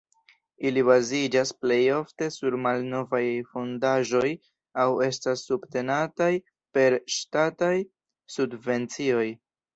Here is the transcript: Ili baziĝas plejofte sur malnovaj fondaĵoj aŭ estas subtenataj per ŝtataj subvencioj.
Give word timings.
Ili 0.67 0.83
baziĝas 0.85 1.51
plejofte 1.65 2.29
sur 2.35 2.57
malnovaj 2.67 3.21
fondaĵoj 3.51 4.31
aŭ 4.85 4.87
estas 5.09 5.45
subtenataj 5.51 6.31
per 6.79 6.99
ŝtataj 7.19 7.73
subvencioj. 8.39 9.25